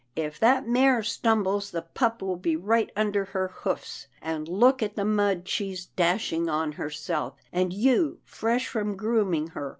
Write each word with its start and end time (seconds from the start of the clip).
"If 0.15 0.39
that 0.39 0.67
mare 0.67 1.03
stumbles, 1.03 1.69
the 1.69 1.83
pup 1.83 2.23
will 2.23 2.35
be 2.35 2.55
right 2.55 2.89
under 2.95 3.25
her 3.25 3.49
hoofs— 3.49 4.07
and 4.19 4.47
look 4.47 4.81
at 4.81 4.95
the 4.95 5.05
mud 5.05 5.47
she's 5.47 5.85
dashing 5.85 6.49
on 6.49 6.71
herself, 6.71 7.35
and 7.53 7.71
you 7.71 8.17
fresh 8.23 8.67
from 8.67 8.97
grooming 8.97 9.49
her. 9.49 9.69